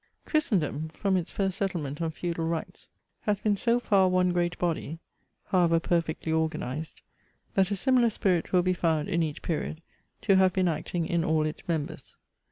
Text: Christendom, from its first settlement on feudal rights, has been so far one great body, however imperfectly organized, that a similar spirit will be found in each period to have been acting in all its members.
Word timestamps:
Christendom, 0.25 0.87
from 0.89 1.15
its 1.15 1.31
first 1.31 1.55
settlement 1.59 2.01
on 2.01 2.09
feudal 2.09 2.47
rights, 2.47 2.89
has 3.19 3.39
been 3.39 3.55
so 3.55 3.79
far 3.79 4.09
one 4.09 4.31
great 4.31 4.57
body, 4.57 4.97
however 5.49 5.75
imperfectly 5.75 6.31
organized, 6.31 7.03
that 7.53 7.69
a 7.69 7.75
similar 7.75 8.09
spirit 8.09 8.51
will 8.51 8.63
be 8.63 8.73
found 8.73 9.09
in 9.09 9.21
each 9.21 9.43
period 9.43 9.79
to 10.21 10.37
have 10.37 10.53
been 10.53 10.67
acting 10.67 11.05
in 11.05 11.23
all 11.23 11.45
its 11.45 11.61
members. 11.67 12.17